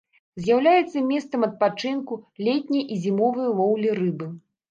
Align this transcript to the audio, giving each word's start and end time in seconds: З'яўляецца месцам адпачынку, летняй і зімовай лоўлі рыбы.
З'яўляецца 0.43 1.01
месцам 1.09 1.41
адпачынку, 1.47 2.17
летняй 2.49 2.83
і 2.95 2.99
зімовай 3.05 3.47
лоўлі 3.59 3.89
рыбы. 4.01 4.31